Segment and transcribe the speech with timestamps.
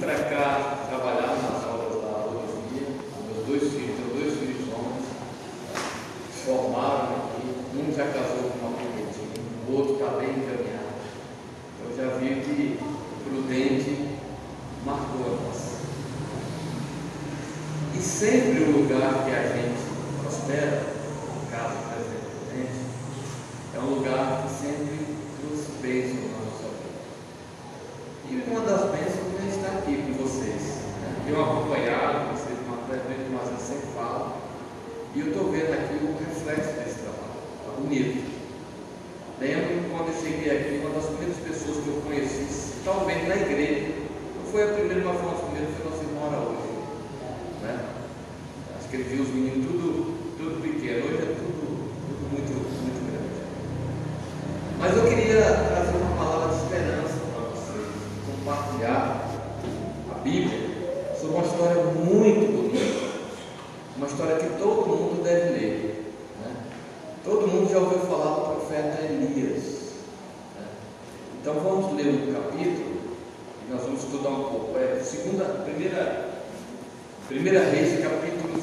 [0.00, 0.37] Grazie.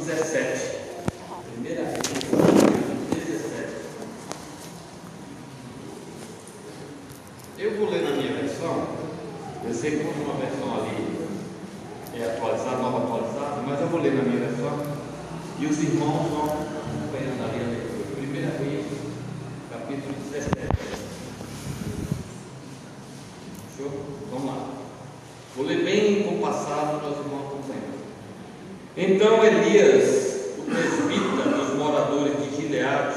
[0.05, 0.85] 17.
[1.51, 2.37] Primeira capítulo
[3.09, 3.73] 17.
[7.57, 8.87] Eu vou ler na minha versão.
[9.63, 11.27] Eu sei que uma versão ali
[12.13, 14.79] é atualizada, nova atualizada, mas eu vou ler na minha versão.
[15.57, 18.15] E os irmãos vão acompanhando ali a leitura.
[18.15, 18.85] Primeira vez,
[19.71, 20.51] capítulo 17.
[23.75, 23.91] Show?
[24.29, 24.67] Vamos lá.
[25.55, 27.24] Vou ler bem compassado para.
[28.97, 33.15] Então Elias, o presbítero dos moradores de Gileade,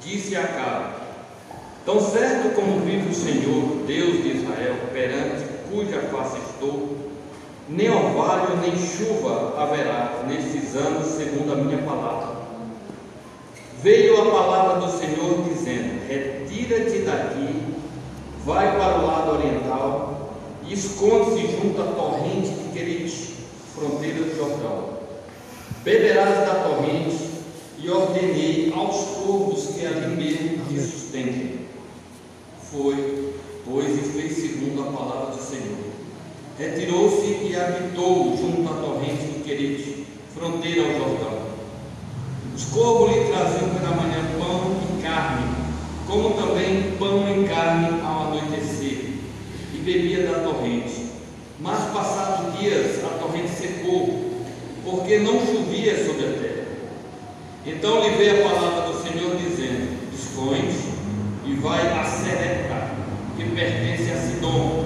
[0.00, 0.94] disse a Acabe:
[1.84, 6.96] Tão certo como vive o Senhor, Deus de Israel, perante cuja face estou,
[7.68, 12.38] nem orvalho nem chuva haverá nestes anos, segundo a minha palavra.
[13.82, 17.74] Veio a palavra do Senhor dizendo: Retira-te daqui,
[18.44, 23.34] vai para o lado oriental e esconde-se junto à torrente de Querite,
[23.74, 24.97] fronteira do Jordão.
[25.84, 27.16] Beberás da torrente
[27.78, 31.60] e ordenei aos povos que ali mesmo te sustentem.
[32.70, 33.34] Foi,
[33.64, 35.78] pois, e fez segundo a palavra do Senhor.
[36.58, 41.38] Retirou-se e habitou junto à torrente do Querite, fronteira ao Jordão.
[42.54, 45.46] Os corvos lhe traziam pela manhã pão e carne,
[46.08, 49.12] como também pão e carne ao anoitecer,
[49.72, 51.06] e bebia da torrente.
[51.60, 54.07] Mas passados dias a torrente secou,
[54.90, 56.66] porque não chovia sobre a terra.
[57.66, 60.78] Então lhe veio a palavra do Senhor dizendo: Esconde
[61.44, 62.90] e vai a Serepta,
[63.36, 64.84] que pertence a Sidom,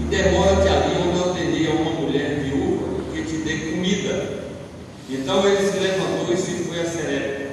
[0.00, 4.44] e demora-te ali onde eu ordenei a uma mulher viúva que te dê comida.
[5.10, 7.44] Então ele se levantou e se foi a Serepta.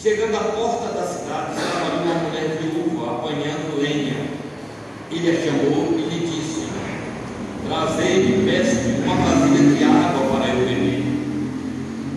[0.00, 4.16] Chegando à porta da cidade, estava ali uma mulher viúva apanhando lenha.
[5.12, 6.68] Ele a chamou e lhe disse:
[7.68, 11.04] Trazei-me, peço uma vasilha de água para eu beber.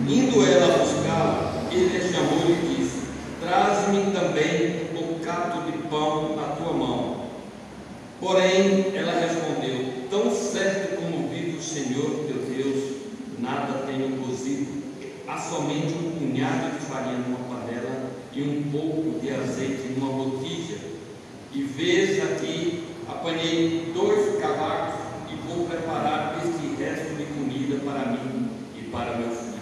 [0.08, 3.00] Indo ela buscá-la, ele a chamou e lhe disse:
[3.42, 7.26] Traze-me também um bocado de pão na tua mão.
[8.18, 12.94] Porém, ela respondeu: Tão certo como vive o Senhor teu Deus,
[13.38, 14.82] nada tenho cozido.
[15.26, 20.76] Há somente um punhado de farinha numa panela e um pouco de azeite numa botija.
[21.52, 25.00] E vês aqui, apanhei dois cavacos
[25.30, 29.54] e vou preparar este resto de comida para mim e para meu filho.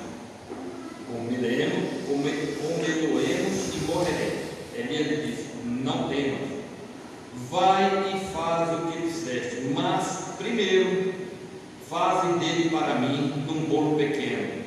[1.06, 4.42] Comeremos, come- comeremos e morreremos.
[4.74, 6.48] Elias lhe disse: Não temas,
[7.50, 11.12] vai e faz o que disseste, mas primeiro
[11.88, 14.62] faze dele para mim num bolo pequeno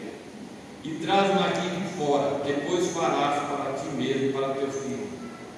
[0.83, 5.07] e traz-me aqui de fora, depois farás para ti mesmo e para teu filho.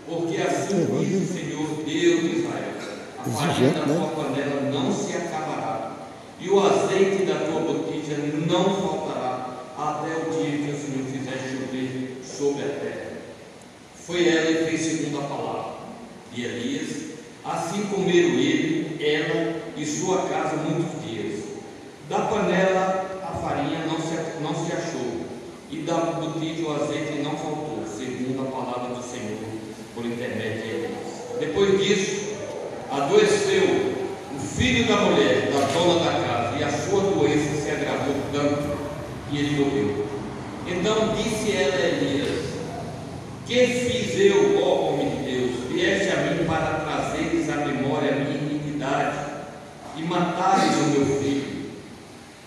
[0.08, 2.74] Porque assim diz o Senhor Deus de Israel:
[3.20, 5.98] a farinha da tua panela não se acabará,
[6.40, 8.16] e o azeite da tua botija
[8.48, 13.18] não faltará, até o dia que o Senhor fizer chover sobre a terra.
[13.96, 15.74] Foi ela e fez segundo a palavra
[16.34, 16.90] de Elias,
[17.44, 21.44] assim comeram ele, ela e sua casa muitos dias.
[22.10, 25.28] Da panela a farinha não se, não se achou,
[25.70, 27.37] e da botija o azeite não
[29.98, 30.90] por intermédio de Elias.
[31.40, 32.36] Depois disso,
[32.92, 33.96] adoeceu
[34.36, 38.78] o filho da mulher, da dona da casa, e a sua doença se agravou tanto
[39.28, 40.08] que ele morreu.
[40.68, 42.46] Então disse ela a Elias:
[43.48, 45.52] Que fiz eu, ó homem de Deus?
[45.72, 49.18] Vieste a mim para trazeres à memória a minha iniquidade
[49.98, 51.72] e matares o meu filho.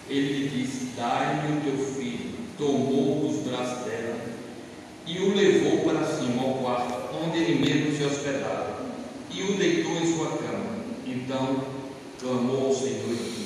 [0.09, 2.31] Ele lhe disse: Dai-me o teu filho.
[2.57, 4.31] Tomou os braços dela
[5.07, 7.55] e o levou para cima ao quarto, onde ele
[9.31, 10.81] e o deitou em sua cama.
[11.07, 11.65] Então
[12.21, 13.45] clamou ao Senhor e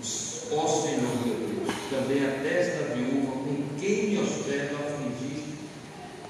[0.00, 5.54] disse: Ó Senhor meu Deus, também a desta viúva com quem me hospedo afligiste,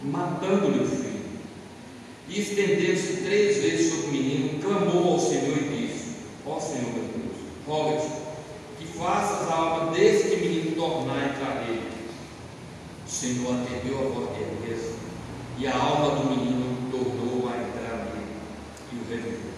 [0.02, 1.24] matando-lhe o filho.
[2.28, 6.16] E estendendo-se três vezes sobre o menino, clamou ao Senhor e disse:
[6.46, 7.36] Ó Senhor meu Deus,
[7.66, 8.08] roga-te
[8.78, 11.82] que faças a alma deste menino tornar entrar nele.
[13.06, 14.44] O Senhor atendeu a voz de
[15.56, 18.26] e a alma do menino tornou a entrar nele,
[18.94, 19.54] e o.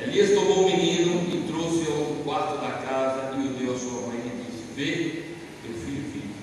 [0.00, 4.08] Elias tomou o menino e trouxe-o ao quarto da casa e o deu à sua
[4.08, 5.22] mãe e disse: Vê,
[5.62, 6.34] teu filho vive.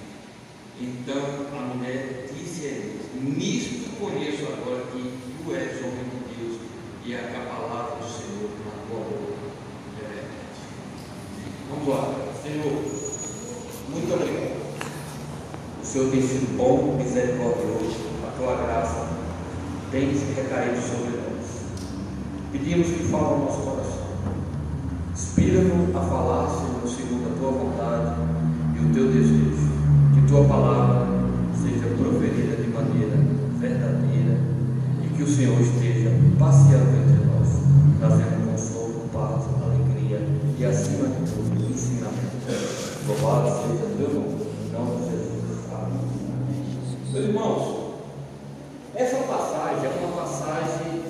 [0.79, 1.21] Então
[1.57, 5.13] a mulher disse a Elias: Nisto conheço agora que
[5.43, 6.59] tu és homem de Deus
[7.05, 9.33] e é a palavra do Senhor na tua boca
[9.97, 10.35] é verdade.
[11.69, 12.83] Vamos lá, Senhor,
[13.89, 14.65] muito obrigado.
[15.81, 17.95] O Senhor tem sido bom, misericordioso,
[18.27, 19.15] a tua graça
[19.91, 21.35] tem se recaído sobre nós.
[22.75, 24.03] Pedimos que fale ao nosso coração.
[25.13, 28.19] Inspira-nos a falar, Senhor, segundo a tua vontade
[28.75, 29.71] e o teu desejo.
[30.13, 31.07] Que tua palavra
[31.55, 33.15] seja proferida de maneira
[33.61, 34.41] verdadeira
[35.01, 37.47] e que o Senhor esteja passeando entre nós,
[37.97, 40.19] trazendo consolo, paz, alegria
[40.59, 42.43] e, acima de tudo, ensinamento.
[43.07, 45.63] Louvado seja teu nome, em nome de Jesus.
[45.71, 46.03] Amém.
[47.13, 47.93] Meus irmãos,
[48.93, 51.04] essa passagem é uma passagem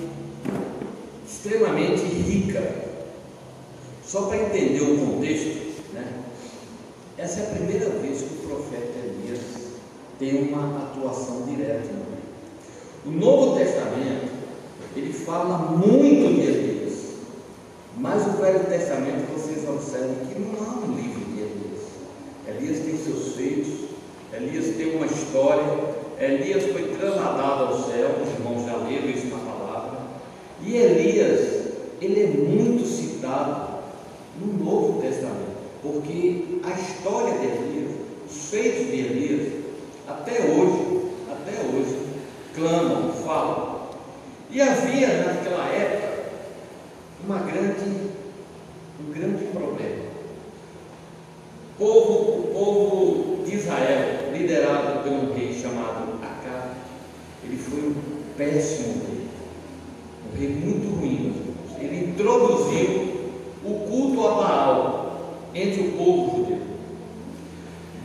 [1.36, 2.62] extremamente rica.
[4.04, 6.06] Só para entender o contexto, né?
[7.18, 9.40] essa é a primeira vez que o profeta Elias
[10.18, 11.90] tem uma atuação direta.
[13.04, 14.30] O Novo Testamento,
[14.96, 16.94] ele fala muito de Elias,
[17.98, 21.82] mas o Velho Testamento vocês observam que não há um livro de Elias.
[22.46, 23.88] Elias tem seus feitos,
[24.32, 25.64] Elias tem uma história,
[26.20, 29.35] Elias foi trasladado ao céu, os irmãos já leram isso
[30.66, 31.66] e Elias,
[32.02, 33.76] ele é muito citado
[34.40, 37.92] no Novo Testamento, porque a história de Elias,
[38.28, 39.52] os feitos de Elias,
[40.08, 41.96] até hoje, até hoje,
[42.54, 43.76] clamam, falam.
[44.50, 46.30] E havia naquela época
[47.24, 48.10] uma grande,
[49.00, 50.06] um grande problema.
[51.78, 56.74] O povo, o povo de Israel, liderado por um rei chamado Acabe,
[57.44, 57.94] ele foi um
[58.36, 59.15] péssimo rei,
[60.36, 61.54] um rei muito ruim.
[61.80, 63.16] Ele introduziu
[63.64, 65.06] o culto a Baal
[65.54, 66.58] entre o povo judeu.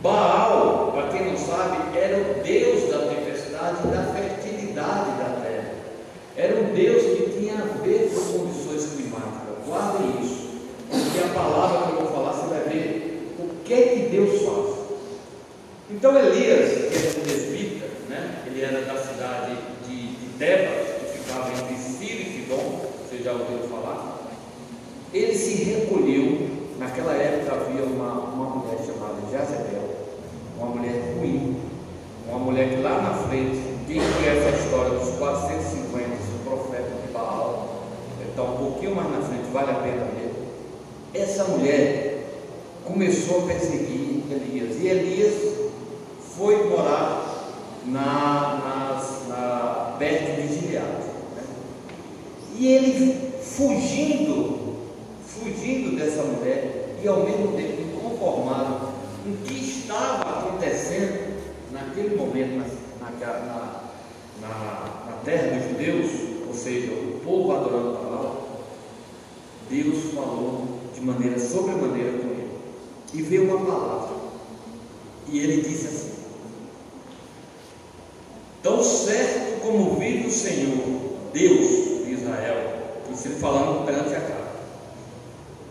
[0.02, 5.74] Baal, para quem não sabe, era o deus da tempestade e da fertilidade da terra.
[6.36, 9.66] Era um deus que tinha a ver com condições climáticas.
[9.66, 10.42] Guardem isso.
[10.90, 14.42] Porque a palavra que eu vou falar, você vai ver o que é que Deus
[14.42, 14.72] faz.
[15.90, 18.42] Então Elias, que era um presbítero, né?
[18.46, 23.32] ele era da cidade de, de Tebas, que ficava entre Sírio e Sidom, vocês já
[23.32, 24.18] ouviram falar.
[25.12, 26.48] Ele se recolheu,
[26.78, 29.82] naquela época havia uma, uma mulher chamada Jezebel,
[30.56, 31.56] uma mulher ruim,
[32.26, 37.12] uma mulher que lá na frente, quem conhece a história dos 450, o profeta de
[37.12, 37.82] Baal,
[38.26, 40.32] está um pouquinho mais na frente, vale a pena ver.
[41.12, 42.24] Essa mulher
[42.86, 45.52] começou a perseguir Elias, e Elias
[46.36, 47.32] foi morar
[47.84, 51.04] na, nas, na, perto de Gileade.
[51.36, 51.42] Né?
[52.56, 54.62] E ele fugindo
[55.26, 61.32] fugindo dessa mulher e ao mesmo tempo inconformado com o que estava acontecendo
[61.72, 62.58] naquele momento
[63.00, 63.82] na, na,
[64.40, 64.48] na,
[65.10, 66.10] na terra dos judeus,
[66.46, 68.48] ou seja, o povo adorando Baal,
[69.68, 72.50] Deus falou de maneira sobremaneira com ele.
[73.14, 74.16] E veio uma palavra.
[75.28, 76.12] E ele disse assim:
[78.62, 80.84] Tão certo como vive o Senhor,
[81.32, 82.74] Deus de Israel,
[83.12, 84.52] isso ele falando perante a cara,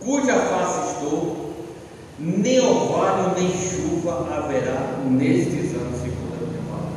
[0.02, 1.52] cuja face estou,
[2.20, 3.50] nem orvalho nem
[4.30, 6.92] haverá nestes anos, segundo a minha palavra.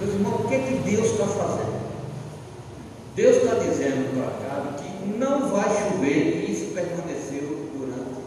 [0.00, 1.80] Meus irmãos, o que é que Deus está fazendo?
[3.16, 8.20] Deus está dizendo para cá que não vai chover, e isso permaneceu durante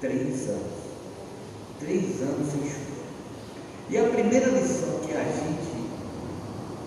[0.00, 0.78] três anos.
[1.80, 2.88] Três anos sem chuva.
[3.90, 5.68] E a primeira lição que a gente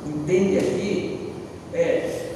[0.05, 1.33] entende aqui
[1.73, 2.31] é: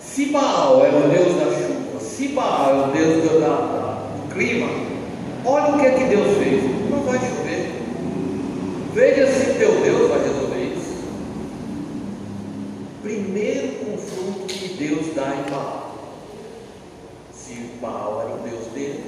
[0.00, 4.34] se Baal é o Deus da chuva, se Baal é o Deus do, da, do
[4.34, 4.68] clima,
[5.44, 6.62] olha o que é que Deus fez.
[6.90, 7.82] Não vai chover.
[8.92, 11.02] Veja se teu Deus vai resolver isso.
[13.02, 15.94] Primeiro confronto que Deus dá em Baal.
[17.32, 19.02] Se Baal era o Deus dele,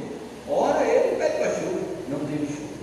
[0.49, 1.81] ora ele pede para chuva.
[2.09, 2.75] Não teve chuva.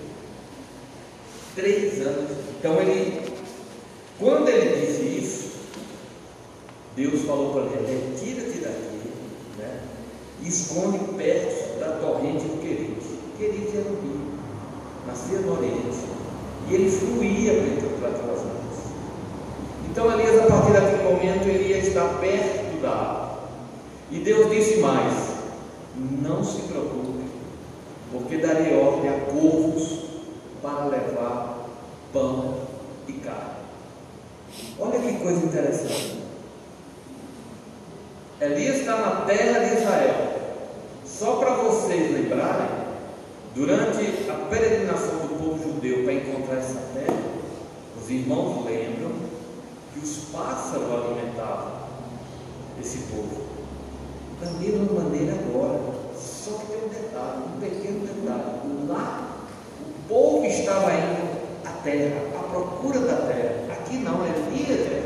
[1.56, 2.38] Três anos.
[2.60, 3.34] Então ele,
[4.20, 5.52] quando ele disse isso,
[6.96, 9.12] Deus falou para ele: retira-te daqui,
[9.58, 9.80] né?
[10.44, 13.20] esconde perto da torrente do Querite.
[13.38, 14.32] Querite era um rio,
[15.08, 15.98] nascia no Oriente,
[16.70, 17.54] e ele fluía
[18.00, 18.78] para aquelas águas.
[19.90, 23.40] Então Elias, a partir daquele momento, ele ia estar perto da água.
[24.12, 25.14] E Deus disse mais:
[26.22, 27.24] não se preocupe,
[28.12, 30.02] porque darei ordem a corvos
[30.62, 31.68] para levar
[32.12, 32.56] pão
[33.08, 33.62] e carne.
[34.80, 36.22] Olha que coisa interessante.
[38.40, 40.32] Elias está na terra de Israel.
[41.06, 42.70] Só para vocês lembrarem,
[43.54, 47.20] durante a peregrinação do povo judeu para encontrar essa terra,
[48.02, 49.12] os irmãos lembram
[49.94, 51.74] que os pássaros alimentavam
[52.80, 53.42] esse povo.
[54.42, 55.80] Da mesma maneira agora,
[56.18, 58.88] só que tem um detalhe, um pequeno detalhe.
[58.88, 59.46] Lá
[59.86, 63.74] o povo estava indo à terra, à procura da terra.
[63.74, 65.01] Aqui não, Elias terra.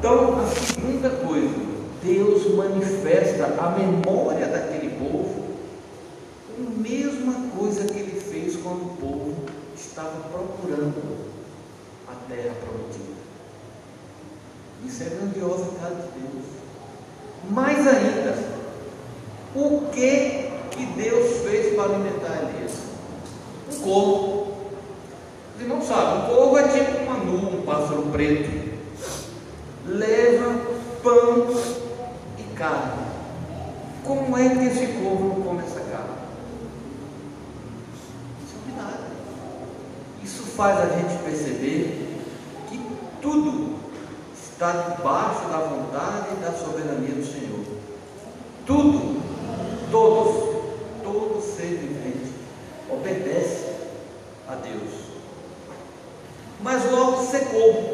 [0.00, 1.54] Então, a segunda coisa,
[2.02, 5.44] Deus manifesta a memória daquele povo,
[6.58, 9.36] a mesma coisa que ele fez quando o povo
[9.76, 11.26] estava procurando
[12.08, 13.20] a terra prometida.
[14.86, 16.46] Isso é grandiosa casa de Deus.
[17.50, 18.38] Mais ainda,
[19.54, 22.72] o que que Deus fez para alimentar Elias?
[23.70, 24.52] Um corvo.
[25.54, 28.69] Os irmãos sabem, um corvo é tipo uma anu, um pássaro preto.
[29.90, 30.60] Leva
[31.02, 31.48] pão
[32.38, 33.02] e carne.
[34.04, 36.14] Como é que esse não come essa carne?
[38.44, 39.06] Isso é nada.
[40.22, 42.22] Isso faz a gente perceber
[42.68, 42.80] que
[43.20, 43.80] tudo
[44.32, 47.64] está debaixo da vontade e da soberania do Senhor.
[48.64, 49.20] Tudo,
[49.90, 50.62] todos,
[51.02, 52.32] todo ser vivente
[52.88, 53.74] obedece
[54.46, 55.10] a Deus.
[56.62, 57.89] Mas logo secou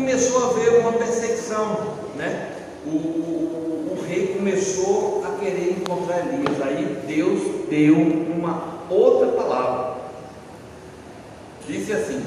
[0.00, 2.52] começou a haver uma perseguição, né?
[2.86, 6.60] O, o, o rei começou a querer encontrar Elias.
[6.62, 9.96] Aí Deus deu uma outra palavra.
[11.66, 12.24] Disse assim: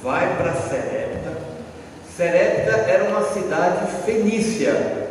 [0.00, 1.36] vai para Serepta.
[2.16, 5.08] Serepta era uma cidade fenícia.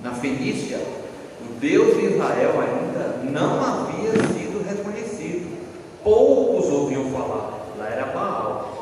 [0.00, 0.78] Na Fenícia,
[1.40, 5.56] o Deus de Israel ainda não havia sido reconhecido.
[6.02, 7.68] Poucos ouviam falar.
[7.78, 8.72] Lá era Baal.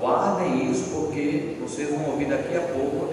[0.00, 3.06] Guardem isso porque vocês vão ouvir daqui a pouco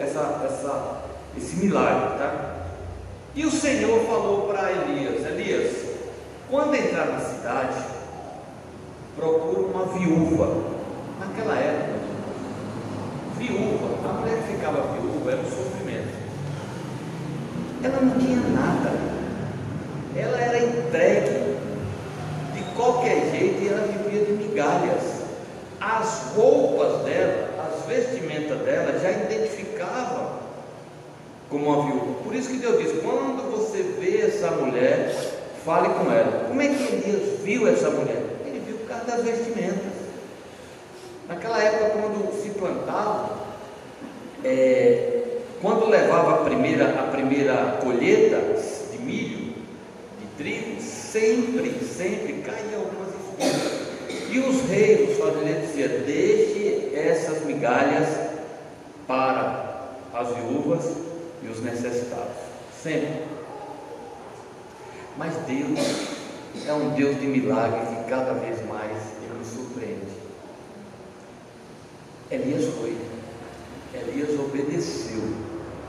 [0.46, 1.02] essa,
[1.38, 2.52] esse milagre, tá?
[3.34, 5.92] E o Senhor falou para Elias: Elias,
[6.50, 7.82] quando entrar na cidade,
[9.16, 10.72] procura uma viúva.
[11.20, 12.00] Naquela época,
[13.38, 16.22] viúva, a mulher que ficava viúva era um sofrimento.
[17.84, 18.92] Ela não tinha nada.
[20.16, 21.58] Ela era entregue
[22.54, 25.22] de qualquer jeito e ela vivia de migalhas.
[25.80, 30.21] As roupas dela, as vestimentas dela já identificavam
[31.52, 32.24] como uma viúva.
[32.24, 35.14] Por isso que Deus diz: quando você vê essa mulher,
[35.66, 36.46] fale com ela.
[36.48, 38.24] Como é que Elias viu essa mulher?
[38.46, 39.92] Ele viu por causa das vestimentas.
[41.28, 43.38] Naquela época, quando se plantava,
[44.44, 48.40] é, quando levava a primeira, a primeira colheita
[48.92, 49.54] de milho,
[50.20, 53.82] de trigo, sempre, sempre caía algumas espigas.
[54.30, 58.08] E os reis, os fazendeiros diziam: deixe essas migalhas
[59.06, 61.11] para as viúvas
[61.44, 62.36] e os necessitados.
[62.82, 63.24] Sempre.
[65.18, 65.80] Mas Deus
[66.66, 70.12] é um Deus de milagres e cada vez mais Ele nos surpreende.
[72.30, 72.96] Elias foi.
[73.94, 75.22] Elias obedeceu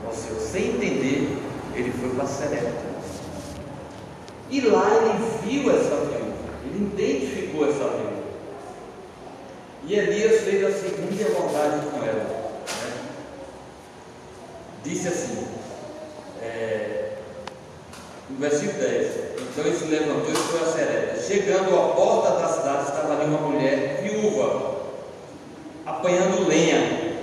[0.05, 0.39] ao Senhor.
[0.39, 1.29] Sem entender,
[1.73, 2.93] ele foi para Serepta.
[4.49, 6.33] E lá ele viu essa viúva.
[6.65, 8.23] Ele identificou essa viúva.
[9.85, 12.92] E Elias fez a seguinte abordagem com ela: Né?
[14.83, 15.47] Disse assim,
[16.41, 17.13] é,
[18.29, 21.21] no versículo 10: Então ele se levantou e foi a Sereda.
[21.21, 24.81] Chegando à porta da cidade, estava ali uma mulher viúva,
[25.85, 27.13] apanhando lenha.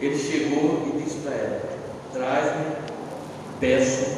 [0.00, 1.60] Ele chegou e disse para ela:
[2.12, 2.76] Traz-me,
[3.60, 4.16] peço,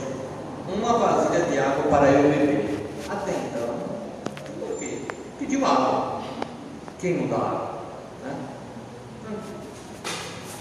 [0.73, 2.87] uma vasilha de água para eu beber.
[3.09, 3.75] Até então,
[4.61, 5.03] por quê?
[5.39, 6.23] Pediu água.
[7.01, 7.71] Quem não dá água?
[8.25, 8.37] Né?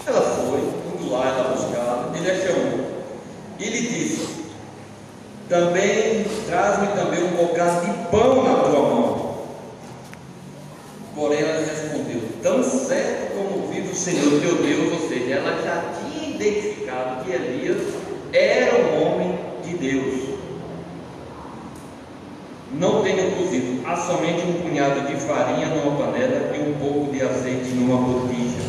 [0.06, 1.57] Ela foi, indo lá, ela
[2.30, 2.98] a chamou.
[3.58, 4.28] E ele disse:
[5.48, 9.38] Também traz-me também um bocado de pão na tua mão.
[11.14, 15.82] Porém, ela respondeu: Tão certo como vive o Senhor teu Deus, ou seja, ela já
[16.00, 17.82] tinha identificado que Elias
[18.32, 20.28] era um homem de Deus.
[22.70, 27.22] Não tenho cozido, há somente um punhado de farinha numa panela e um pouco de
[27.22, 28.60] azeite numa botija.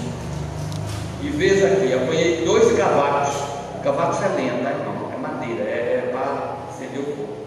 [1.21, 3.48] E veja aqui, apanhei dois cavacos.
[3.83, 5.11] Cavacos é lenha, tá irmão?
[5.13, 7.37] É madeira, é, é para acender o fogo.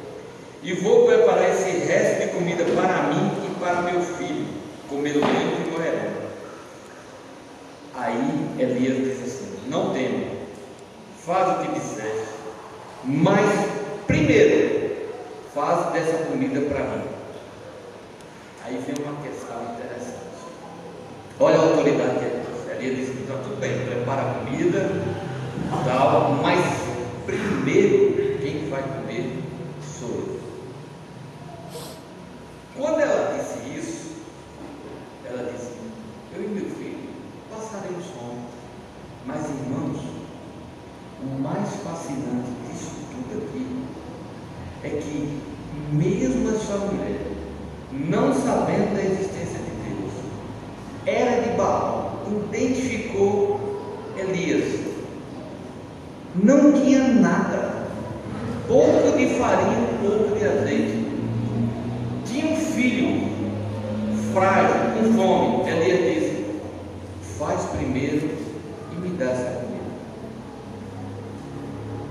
[0.63, 4.47] E vou preparar esse resto de comida para mim e para meu filho,
[4.89, 6.13] comê-lo e morrerão.
[7.95, 10.27] Aí Elias disse assim: Não temo,
[11.25, 12.25] faz o que disser,
[13.05, 13.47] mas
[14.07, 14.83] primeiro
[15.55, 17.03] faz dessa comida para mim.
[18.65, 20.23] Aí vem uma questão interessante.
[21.39, 22.71] Olha a autoridade que ele disse.
[22.71, 24.91] Elias disse: Então tudo bem, prepara a comida,
[25.85, 26.65] tal, mas
[27.27, 29.43] primeiro quem vai comer
[29.99, 30.41] sou eu.
[32.77, 34.13] Quando ela disse isso,
[35.25, 35.73] ela disse:
[36.35, 37.11] Eu e meu filho
[37.51, 38.43] passaremos fome.
[39.27, 40.01] Mas, irmãos,
[41.33, 43.67] o mais fascinante disso tudo aqui
[44.85, 45.41] é que,
[45.93, 47.27] mesmo essa mulher,
[47.93, 50.13] não sabendo da existência de Deus,
[51.07, 53.61] era de Baal, identificou
[54.17, 54.81] Elias,
[56.35, 57.87] não tinha nada,
[58.69, 61.03] pouco de farinha, pouco de azeite,
[62.27, 63.33] tinha um filho
[64.33, 65.71] frágil, com fome.
[65.71, 66.61] Elias disse:
[67.39, 68.31] Faz primeiro
[68.93, 69.83] e me dá essa comida.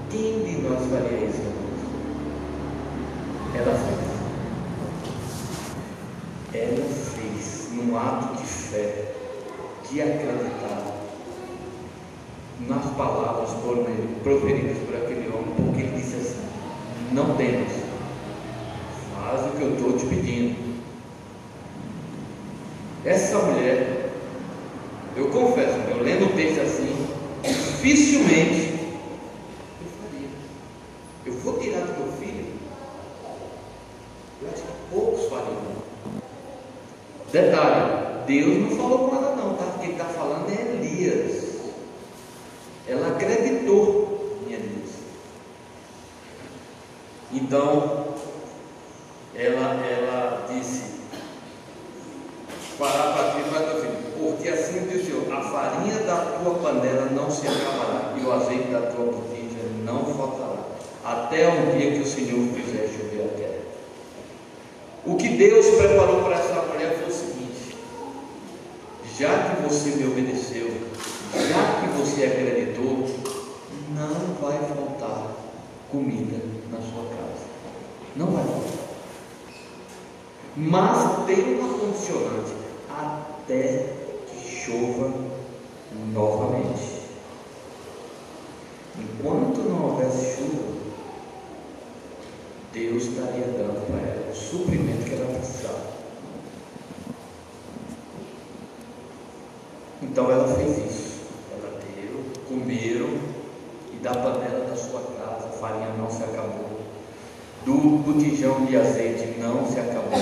[0.10, 1.42] Quem de nós faria isso?
[3.56, 4.12] Ela fez.
[6.54, 9.14] Ela fez num ato de fé,
[9.90, 11.02] de acreditar
[12.68, 13.50] nas palavras
[14.24, 16.42] proferidas por aquele homem, porque ele disse assim:
[17.14, 17.72] Não temas,
[19.16, 20.72] faz o que eu estou te pedindo.
[23.04, 24.12] Essa mulher,
[25.18, 27.08] eu confesso, eu lendo o texto assim,
[27.44, 28.80] dificilmente
[29.82, 30.30] eu faria.
[31.26, 32.46] Eu vou tirar do meu filho.
[34.40, 35.82] Eu acho que poucos fariam.
[37.32, 39.80] Detalhe, Deus não falou com ela não, tá?
[39.80, 41.60] Quem está falando é Elias.
[42.88, 44.92] Ela acreditou em Elias.
[47.52, 48.06] Então,
[49.36, 50.84] ela, ela disse,
[52.78, 57.08] para ti, vai teu filho, porque assim diz o Senhor, a farinha da tua panela
[57.12, 60.64] não se acabará, e o azeite da tua botija não faltará,
[61.04, 63.64] até o dia que o Senhor fizer chover a terra.
[65.06, 67.76] O que Deus preparou para essa mulher foi o seguinte:
[69.20, 70.72] já que você me obedeceu,
[71.34, 73.10] já que você acreditou,
[73.94, 75.32] não vai faltar
[75.92, 76.38] comida
[76.72, 77.46] na sua casa.
[78.16, 78.72] Não vai faltar.
[80.56, 82.54] Mas tem uma condicionante
[82.90, 83.96] até
[84.28, 85.14] que chova
[86.14, 87.02] novamente.
[88.98, 90.72] Enquanto não houvesse chuva,
[92.74, 95.92] Deus estaria dando para ela o suprimento que ela precisava.
[100.02, 101.22] Então ela fez isso.
[101.52, 103.20] Ela deu, comeram,
[103.94, 106.61] e da panela da sua casa a farinha não se acabou,
[107.66, 110.20] do botijão de azeite não se acabou.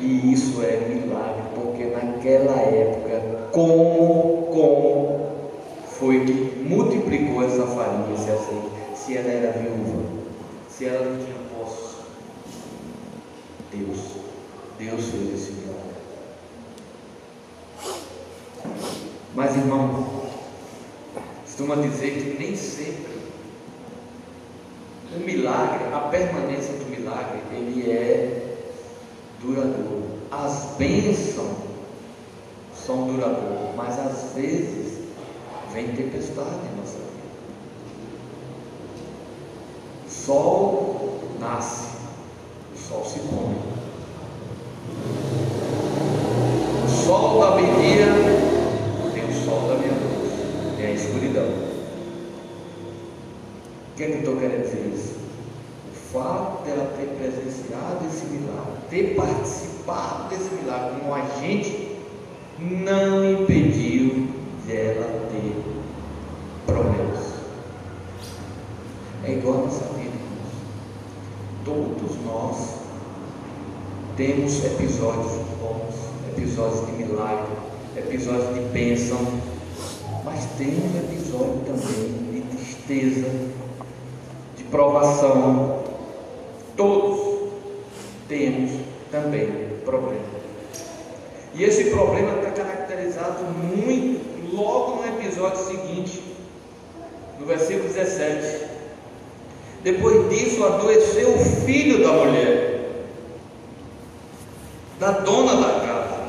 [0.00, 5.30] E isso é milagre, porque naquela época, como, como
[5.98, 10.02] foi que multiplicou essa farinha, esse azeite, se ela era viúva,
[10.68, 12.04] se ela não tinha poço?
[13.72, 13.98] Deus,
[14.78, 15.84] Deus fez esse milagre.
[19.34, 20.06] Mas irmão,
[21.44, 23.23] costuma dizer que nem sempre
[25.34, 28.56] milagre, a permanência do milagre, ele é
[29.40, 30.04] duradouro.
[30.30, 31.56] As bênçãos
[32.74, 34.98] são duradouras, mas às vezes
[35.72, 37.24] vem tempestade em nossa vida.
[40.06, 41.88] O sol nasce,
[42.74, 43.56] o sol se põe.
[46.84, 48.06] O sol da meia
[49.12, 50.84] tem o sol da meia-noite.
[50.84, 51.48] a escuridão.
[53.92, 55.23] O que é que eu estou querendo dizer isso?
[56.14, 61.98] Fato dela ter presenciado esse milagre, ter participado desse milagre como agente,
[62.60, 64.28] não impediu
[64.64, 65.64] dela ter
[66.66, 67.34] problemas.
[69.24, 70.54] É igual a nossa vida, irmãos.
[71.64, 72.74] Todos nós
[74.16, 75.94] temos episódios bons,
[76.36, 77.52] episódios de milagre,
[77.96, 79.18] episódios de bênção,
[80.24, 83.28] mas tem um episódio também de tristeza,
[84.56, 85.82] de provação.
[86.76, 87.50] Todos
[88.28, 88.72] temos
[89.10, 89.48] também
[89.84, 90.34] problema.
[91.54, 96.22] E esse problema está caracterizado muito logo no episódio seguinte,
[97.38, 98.64] no versículo 17.
[99.84, 103.04] Depois disso, adoeceu o filho da mulher,
[104.98, 106.20] da dona da casa,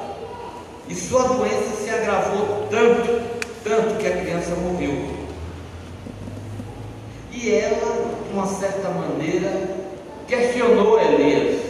[0.90, 3.24] e sua doença se agravou tanto,
[3.64, 5.16] tanto que a criança morreu.
[7.32, 9.70] E ela, de uma certa maneira,
[10.28, 11.62] questionou Elias,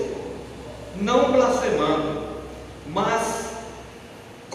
[1.01, 2.21] não blasfemando,
[2.87, 3.24] mas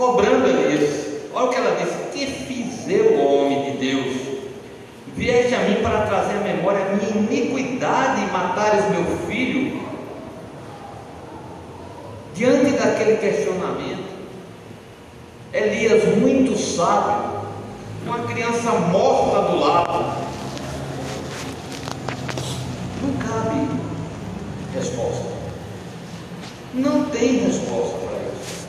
[0.00, 1.06] cobrando Elias.
[1.34, 4.16] Olha o que ela disse: Que fiz eu, homem de Deus?
[5.14, 9.78] Vieste a mim para trazer à memória a minha iniquidade e matares meu filho?
[12.34, 14.08] Diante daquele questionamento,
[15.52, 17.42] Elias, muito sábio,
[18.06, 20.16] uma criança morta do lado,
[23.02, 23.68] não cabe
[24.74, 25.30] resposta.
[26.72, 28.68] Não tem resposta para isso.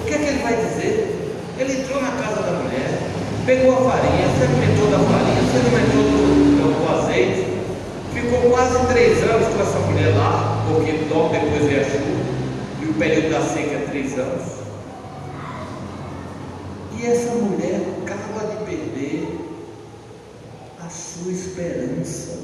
[0.00, 1.34] O que é que ele vai dizer?
[1.58, 3.00] Ele entrou na casa da mulher,
[3.44, 7.46] pegou a farinha, se alimentou da farinha, se alimentou do, do azeite,
[8.14, 12.84] ficou quase três anos com essa mulher lá, porque logo depois veio a chuva, e
[12.84, 14.44] o período da seca é três anos.
[16.96, 19.38] E essa mulher acaba de perder
[20.80, 22.38] a sua esperança.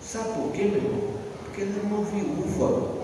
[0.00, 1.00] Sabe por quê, meu irmão?
[1.44, 2.96] Porque ela era uma viúva.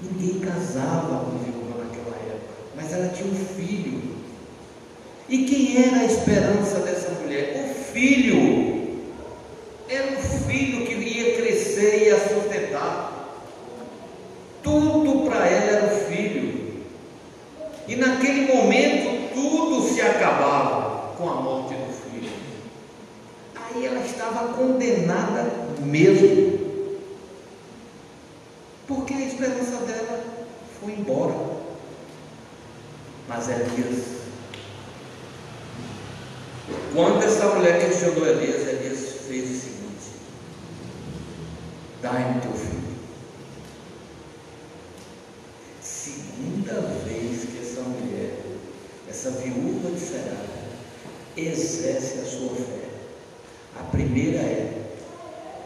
[0.00, 4.14] Ninguém casava com viúva naquela época, mas ela tinha um filho.
[5.28, 7.70] E quem era a esperança dessa mulher?
[7.70, 8.74] O filho.
[9.88, 13.12] Era o filho que ia crescer e ia sustentar.
[14.62, 16.84] Tudo para ela era o filho.
[17.86, 22.32] E naquele momento tudo se acabava com a morte do filho.
[23.54, 26.58] Aí ela estava condenada mesmo.
[28.86, 30.24] Porque a esperança dela
[30.80, 31.63] foi embora.
[33.28, 34.04] Mas Elias,
[36.92, 40.10] quando essa mulher questionou Elias, Elias fez o seguinte:
[42.02, 42.94] dai-me teu filho.
[45.80, 48.40] Segunda vez que essa mulher,
[49.08, 50.44] essa viúva de Será,
[51.36, 52.88] exerce a sua fé.
[53.80, 54.84] A primeira é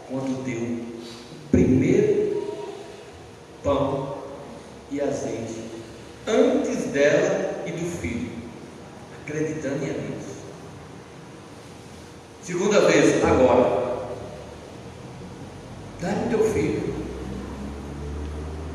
[0.09, 2.41] quando deu o primeiro
[3.63, 4.17] pão
[4.89, 5.69] e azeite
[6.27, 7.28] antes dela
[9.39, 10.29] acreditando em Deus.
[12.43, 14.09] Segunda vez, agora,
[16.01, 16.93] dá-me teu filho.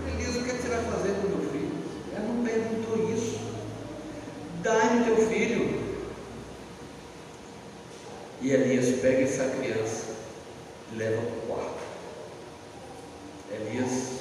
[0.08, 1.72] Elias, o que você vai fazer com meu filho?
[2.16, 3.40] Ela não perguntou isso.
[4.62, 5.84] Dá-me teu filho.
[8.40, 10.04] E Elias pega essa criança
[10.92, 11.82] e leva para o quarto.
[13.50, 14.20] Elias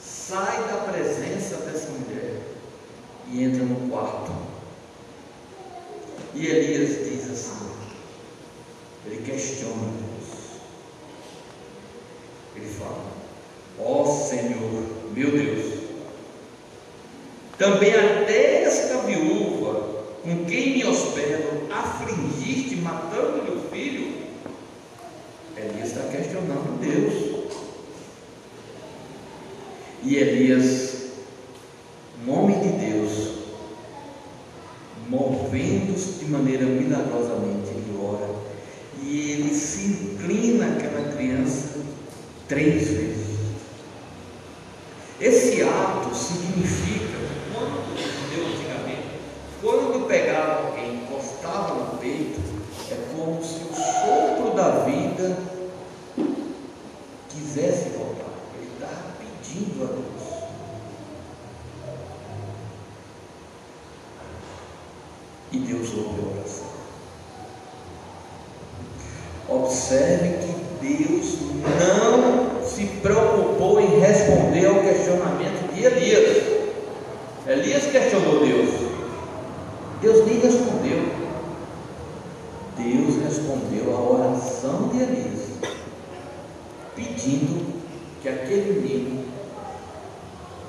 [0.00, 2.40] sai da presença dessa mulher
[3.32, 4.46] e entra no quarto.
[6.36, 7.70] E Elias diz assim:
[9.06, 10.60] ele questiona Deus.
[12.54, 13.06] Ele fala:
[13.78, 14.82] Ó oh, Senhor,
[15.14, 15.80] meu Deus,
[17.66, 24.12] também até esta viúva com quem me hospedo afligiste matando meu filho?
[25.56, 27.56] Elias está questionando Deus.
[30.04, 31.06] E Elias,
[32.24, 33.30] um homem de Deus,
[35.08, 38.28] movendo-se de maneira milagrosamente, ele ora
[39.02, 41.80] e ele se inclina àquela criança
[42.46, 43.26] três vezes.
[45.18, 47.16] Esse ato significa,
[47.54, 47.96] quando
[48.28, 49.18] Deus antigamente,
[49.62, 52.38] quando pegava alguém, encostava no peito,
[52.90, 55.38] é como se o sopro da vida
[57.30, 58.26] quisesse voltar.
[58.58, 60.16] Ele estava pedindo a Deus.
[65.52, 66.66] E Deus ouve a oração.
[69.48, 71.38] Observe que Deus
[71.78, 76.42] não se preocupou em responder ao questionamento de Elias.
[77.46, 78.70] Elias questionou Deus.
[80.02, 81.26] Deus nem respondeu.
[83.26, 85.40] respondeu à oração de Elias,
[86.94, 87.74] pedindo
[88.22, 89.24] que aquele menino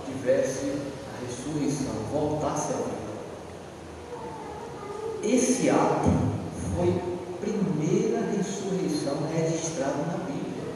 [0.05, 0.73] tivesse
[1.13, 2.97] a ressurreição, voltasse à vida.
[5.67, 6.09] Esse ato
[6.73, 10.71] foi a primeira ressurreição registrada na Bíblia.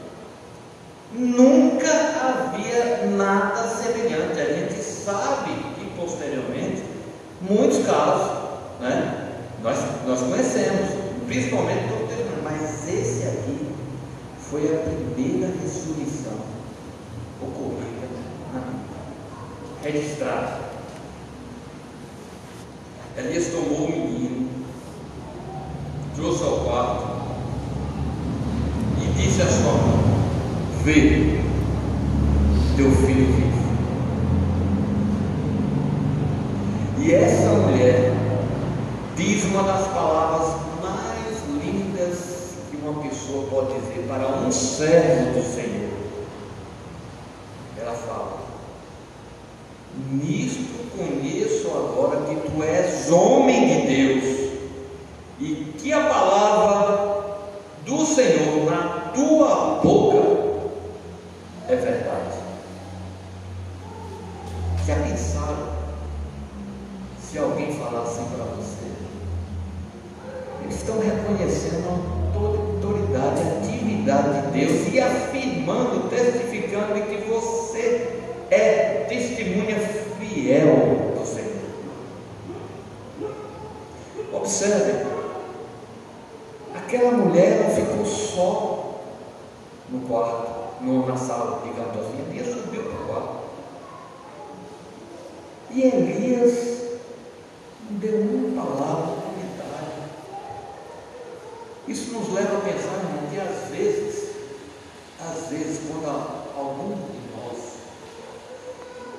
[1.14, 4.38] Nunca havia nada semelhante.
[4.38, 6.82] A gente sabe que posteriormente,
[7.40, 8.32] muitos casos,
[8.80, 10.90] né, nós, nós conhecemos,
[11.26, 13.74] principalmente do testemunho, mas esse aqui
[14.50, 16.36] foi a primeira ressurreição
[17.40, 18.08] ocorrida
[18.52, 20.60] na Bíblia, registrada.
[23.16, 24.42] Elias tomou o menino,
[26.14, 27.04] trouxe ao quarto
[29.00, 30.04] e disse à sua mãe:
[30.84, 31.40] Vê,
[32.76, 33.52] teu filho vive.
[37.00, 38.12] E essa mulher
[39.16, 45.42] diz uma das palavras mais lindas que uma pessoa pode dizer para um servo do
[45.42, 45.90] Senhor.
[47.80, 48.38] Ela fala:
[50.10, 54.52] Nisto conheço agora que tu és homem de Deus
[55.40, 57.22] e que a palavra
[57.84, 60.62] do Senhor na tua boca
[61.68, 62.38] é verdade.
[64.86, 65.72] Já pensaram
[67.20, 68.86] se alguém falar assim para você?
[70.62, 78.20] Eles estão reconhecendo a autoridade, a atividade de Deus e afirmando, testificando de que você
[78.50, 79.78] é testemunha
[80.18, 81.52] fiel do Senhor.
[84.32, 85.06] Observe,
[86.74, 89.00] aquela mulher não ficou só
[89.88, 93.42] no quarto, no, na sala, digamos assim, Elias subiu para o quarto.
[95.70, 96.82] E Elias
[97.90, 99.92] não deu uma palavra, um comentário.
[101.88, 104.30] Isso nos leva a pensar, irmão, que às vezes,
[105.20, 106.06] às vezes, quando
[106.56, 107.72] algum de nós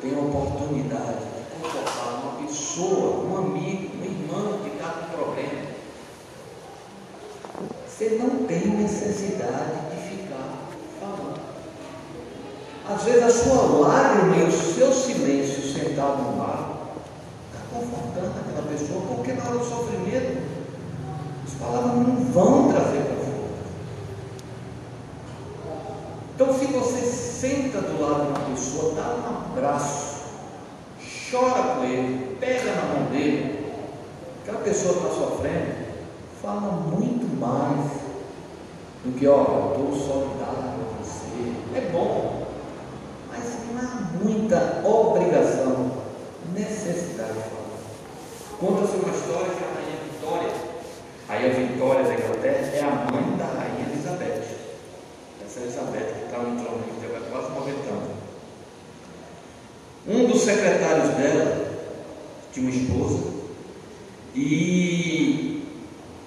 [0.02, 5.74] tem a oportunidade de confortar uma pessoa, um amigo, um irmão que está com problema,
[7.88, 11.42] você não tem necessidade de ficar falando.
[13.04, 16.94] Às vezes a sua lágrima e o seu silêncio sentado no mar
[17.52, 20.42] está confortando aquela pessoa, porque na hora do sofrimento
[21.46, 23.56] as palavras não vão trazer conforto.
[26.34, 30.22] Então se você senta do lado de uma pessoa, dá um abraço,
[31.30, 33.76] chora com ele, pega na mão dele,
[34.44, 35.76] aquela pessoa está sofrendo,
[36.42, 37.86] fala muito mais
[39.04, 41.54] do que, ó, eu estou solidário com você.
[41.76, 42.33] É bom,
[44.24, 45.92] muita obrigação,
[46.54, 47.54] necessidade de.
[48.60, 50.54] Conta-se uma história que a rainha Vitória,
[51.28, 54.44] a rainha Vitória da Inglaterra, é a mãe da rainha Elizabeth.
[55.46, 58.14] Essa Elizabeth que está no trono que tem quase 90 anos.
[60.08, 61.74] Um dos secretários dela
[62.52, 63.24] tinha uma esposa
[64.36, 65.64] e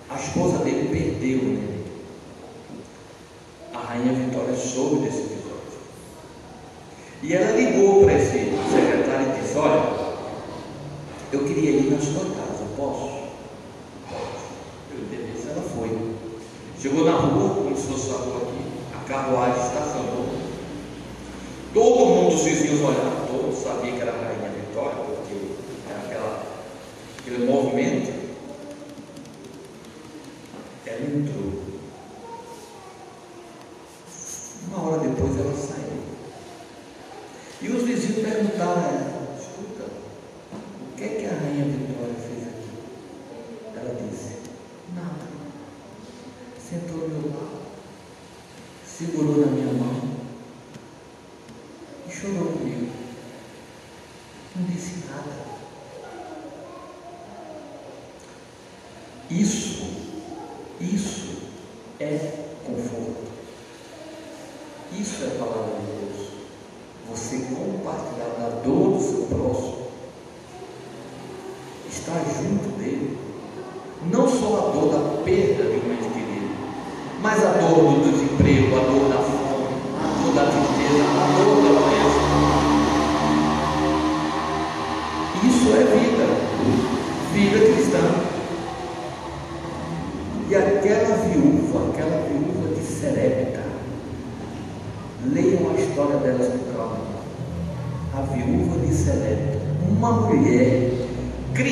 [0.09, 1.85] a esposa dele perdeu né?
[3.75, 5.26] A rainha Vitória soube desse.
[7.27, 8.31] E ela ligou para esse
[8.71, 9.83] secretário e disse: Olha,
[11.33, 13.11] eu queria ir na sua casa, posso?
[15.11, 15.91] Beleza, ela foi.
[16.81, 18.63] Chegou na rua, como se fosse a rua aqui,
[18.95, 20.27] a carruagem estacionou.
[21.75, 25.35] Todo mundo, os vizinhos olharam, todos sabiam que era a rainha Vitória, porque
[25.91, 26.43] era aquela,
[27.19, 28.15] aquele movimento.
[30.87, 31.65] Ela entrou.
[34.69, 35.87] Uma hora depois ela saiu.
[38.17, 39.06] E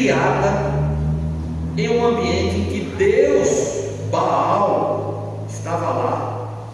[0.05, 0.75] criada
[1.79, 6.69] em um ambiente em que Deus, Baal, estava lá.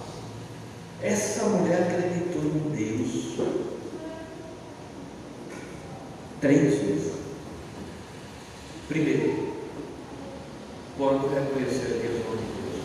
[1.00, 3.38] Essa mulher acreditou em Deus
[6.40, 7.12] três vezes.
[8.88, 9.52] Primeiro,
[10.98, 12.82] quando reconheceu a Deus como Deus.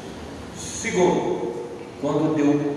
[0.56, 1.56] Segundo,
[2.00, 2.75] quando deu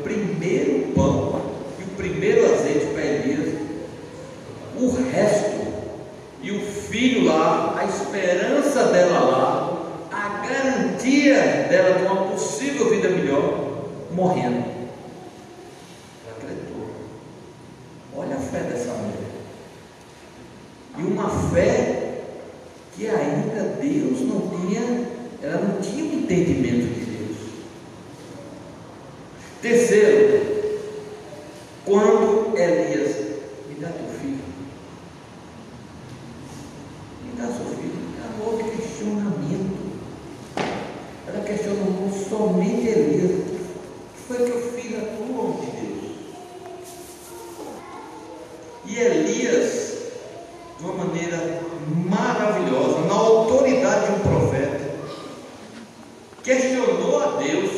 [57.21, 57.71] a Deus,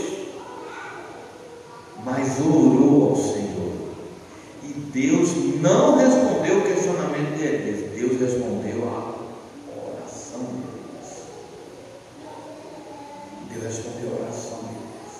[2.04, 3.72] mas orou ao Senhor.
[4.62, 9.14] E Deus não respondeu o questionamento de Elias, Deus respondeu a
[9.90, 11.22] oração de Elias.
[13.50, 15.10] Deus respondeu a oração de Elias.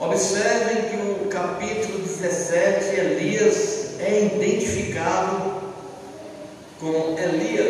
[0.00, 5.58] Observem que no capítulo 17, Elias é identificado
[6.80, 7.67] com Elias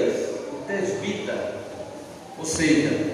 [2.49, 3.08] seja,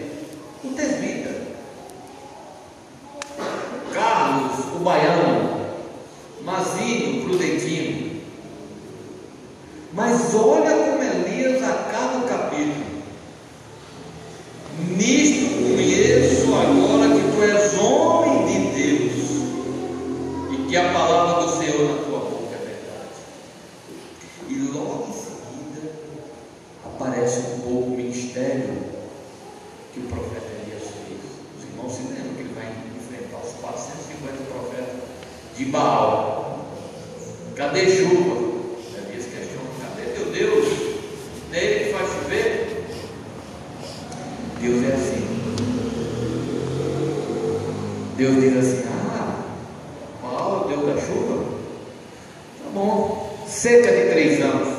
[53.65, 54.74] cerca de três anos.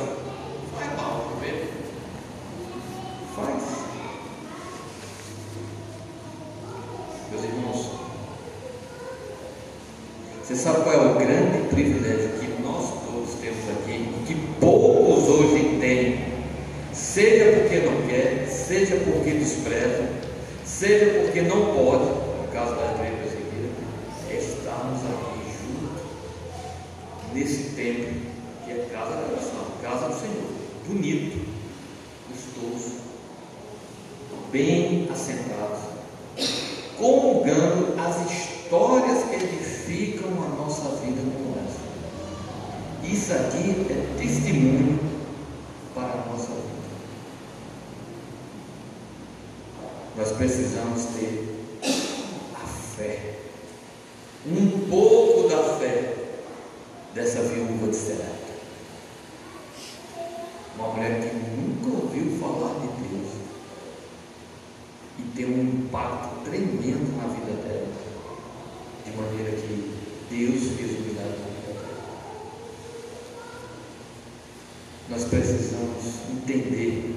[75.10, 77.16] nós precisamos entender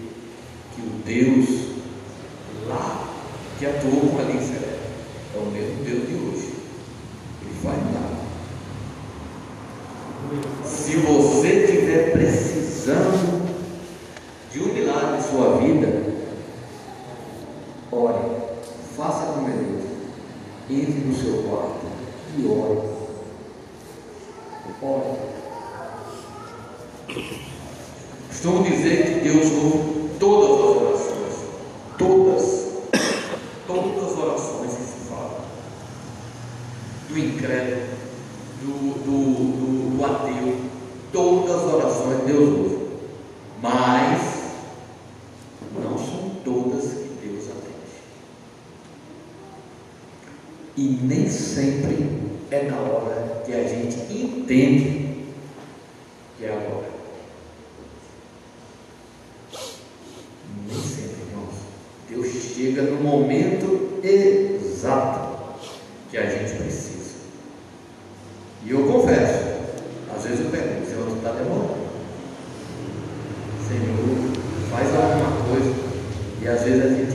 [0.74, 1.68] que o Deus
[2.66, 3.14] lá
[3.58, 4.57] que atuou com a Eliseu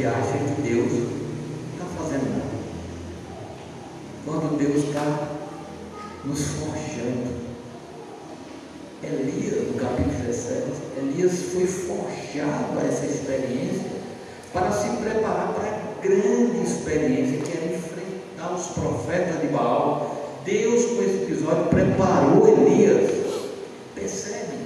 [0.03, 0.91] gente acha que Deus
[1.73, 2.63] está fazendo nada.
[4.25, 5.29] Quando Deus está
[6.25, 7.43] nos forjando.
[9.01, 10.63] Elias, no capítulo 17,
[10.97, 13.91] Elias foi forjado a essa experiência
[14.53, 20.41] para se preparar para a grande experiência que era enfrentar os profetas de Baal.
[20.45, 23.11] Deus, com esse episódio, preparou Elias.
[23.93, 24.57] Percebe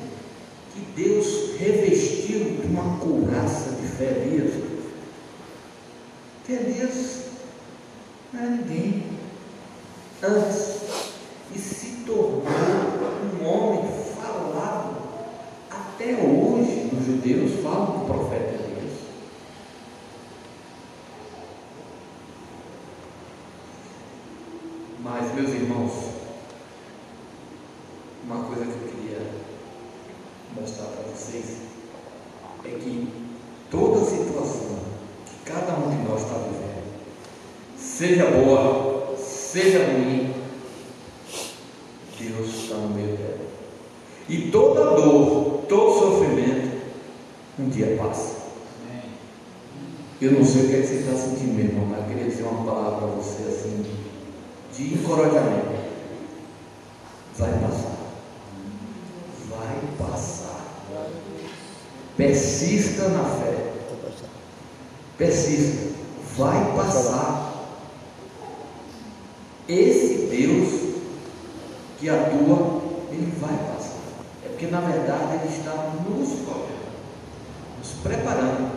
[0.73, 4.66] que Deus revestiu de uma couraça de fé Elias.
[6.49, 7.23] Elias
[8.33, 9.03] não era ninguém.
[10.23, 10.77] Antes,
[11.55, 12.43] e se tornou
[13.39, 14.97] um homem falado.
[15.69, 18.93] Até hoje, os judeus falam do profeta Elias.
[24.99, 25.91] Mas, meus irmãos,
[28.23, 29.21] uma coisa que eu queria
[30.53, 31.59] mostrar para vocês
[32.65, 33.07] é que
[33.71, 34.79] toda situação
[35.25, 36.83] que cada um de nós está vivendo,
[37.77, 40.33] seja boa, seja ruim,
[42.19, 43.37] Deus está no meio dela.
[44.27, 46.81] E toda dor, todo sofrimento,
[47.57, 48.35] um dia passa.
[50.19, 52.29] Eu não sei o que, é que você está sentindo, meu irmão, mas eu queria
[52.29, 53.85] dizer uma palavra para você assim
[54.77, 55.75] de encorajamento.
[57.35, 57.97] Vai passar.
[59.49, 60.65] Vai passar.
[62.15, 63.73] Persista na fé.
[65.17, 65.97] Persista.
[66.37, 67.53] Vai passar.
[69.67, 70.95] Esse Deus
[71.99, 73.97] que atua, ele vai passar.
[74.45, 75.73] É porque na verdade ele está
[76.07, 76.67] nos forjando,
[77.79, 78.71] nos preparando.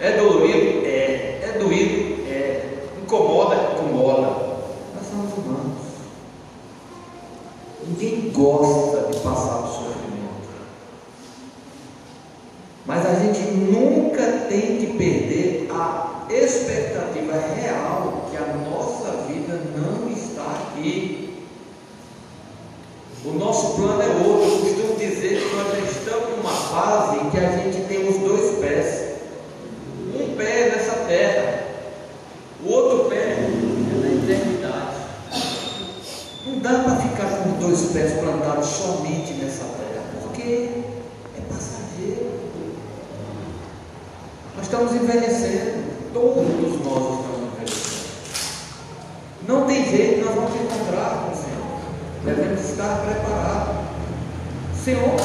[0.00, 0.84] É dolorido?
[0.84, 1.40] É.
[1.44, 2.28] É doído?
[2.28, 2.88] É.
[3.00, 3.74] Incomoda?
[3.74, 4.52] Incomoda
[5.12, 5.82] somos humanos.
[7.86, 10.48] Ninguém gosta de passar por sofrimento.
[12.86, 20.10] Mas a gente nunca tem que perder a expectativa real que a nossa vida não
[20.10, 21.44] está aqui.
[23.24, 24.50] O nosso plano é outro.
[24.50, 28.16] Eu costumo dizer que nós já estamos numa fase em que a gente tem os
[28.18, 29.12] dois pés.
[30.14, 31.62] Um pé nessa terra,
[32.64, 34.92] o outro pé é na eternidade.
[36.46, 42.30] Não dá para ficar com os dois pés plantados somente nessa terra, porque é passageiro.
[44.56, 46.44] Nós estamos envelhecendo, todos
[46.84, 48.02] nós estamos envelhecendo.
[49.48, 51.80] Não tem jeito, nós vamos encontrar com o Senhor.
[52.24, 53.82] Devemos estar preparados.
[54.71, 55.16] O Senhor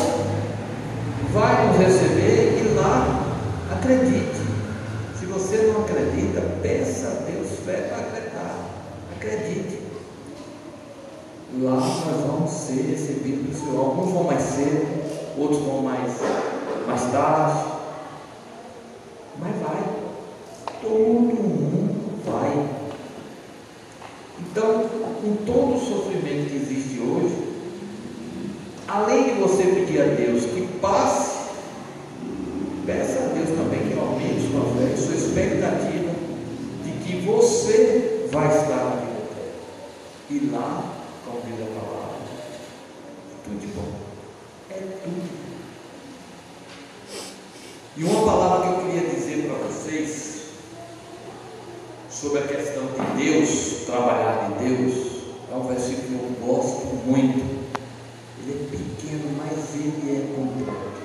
[1.33, 3.23] vai nos receber e lá
[3.71, 4.41] acredite.
[5.19, 8.55] Se você não acredita, peça a Deus fé para acreditar.
[9.15, 9.87] Acredite
[11.61, 13.79] lá nós vamos ser recebidos do Senhor.
[13.79, 14.87] Alguns vão mais cedo,
[15.37, 16.13] outros vão mais,
[16.85, 17.77] mais tarde.
[19.39, 19.83] Mas vai.
[20.81, 22.67] Todo mundo vai.
[24.39, 24.85] Então,
[25.21, 27.35] com todo o sofrimento que existe hoje,
[28.87, 31.37] além de você pedir a Deus que passe,
[32.85, 36.11] peça a Deus também que aumente sua fé, sua expectativa
[36.83, 39.17] de que você vai estar na vida
[40.29, 40.97] E lá
[41.27, 42.17] como diz a palavra,
[43.43, 43.91] tudo de bom.
[44.69, 45.29] É tudo.
[47.97, 50.51] E uma palavra que eu queria dizer para vocês
[52.09, 55.07] sobre a questão de Deus, trabalhar de Deus,
[55.51, 57.57] é um versículo que eu gosto muito.
[58.39, 60.97] Ele é pequeno, mas ele é completo.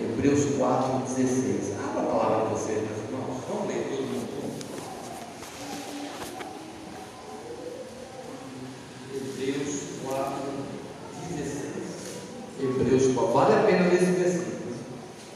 [0.00, 1.74] Hebreus 4,16.
[1.82, 3.42] Abra a palavra para vocês, meus irmãos.
[3.48, 4.28] Vamos ler todo mundo.
[9.18, 10.32] Hebreus 4,
[11.34, 11.62] 16.
[12.60, 14.58] Hebreus 4, vale a pena ler esse versículo.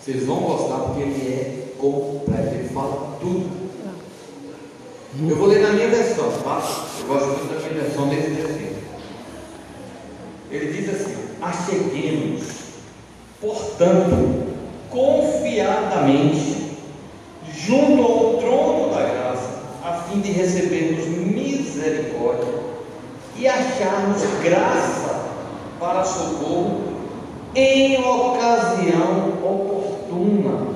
[0.03, 3.49] Vocês vão gostar porque ele é completo, ele fala tudo.
[5.29, 6.61] Eu vou ler na minha versão, tá?
[7.01, 8.83] Eu gosto muito da minha versão desse versículo.
[10.51, 12.43] Ele diz assim: Acheguemos,
[13.41, 14.43] portanto,
[14.91, 16.73] confiadamente,
[17.57, 22.53] junto ao trono da graça, a fim de recebermos misericórdia
[23.37, 25.27] e acharmos graça
[25.79, 26.93] para socorro
[27.55, 29.72] em ocasião oportuna.
[30.23, 30.72] Ocasião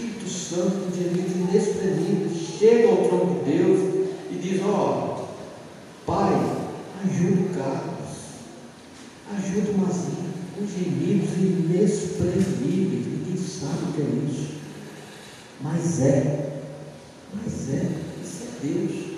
[0.00, 6.32] Espírito Santo de jeito inexprimido chega ao trono de Deus e diz: Ó, oh, Pai,
[7.04, 8.08] ajuda o Carlos,
[9.36, 13.06] ajuda o Mazinho, com gemidos inexprimíveis.
[13.06, 14.50] Ninguém sabe o que é isso.
[15.60, 16.62] Mas é,
[17.34, 17.88] mas é,
[18.22, 19.10] isso é Deus.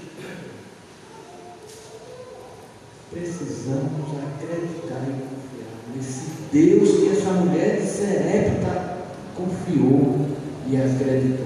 [3.13, 8.99] Precisamos acreditar e confiar nesse Deus que essa mulher de Serepta
[9.37, 10.32] confiou
[10.71, 11.43] y haz crédito.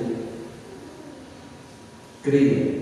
[2.23, 2.76] Cree